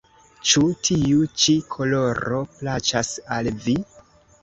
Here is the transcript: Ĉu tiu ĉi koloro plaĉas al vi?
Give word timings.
Ĉu 0.51 0.63
tiu 0.89 1.27
ĉi 1.45 1.55
koloro 1.77 2.43
plaĉas 2.57 3.15
al 3.39 3.55
vi? 3.69 3.81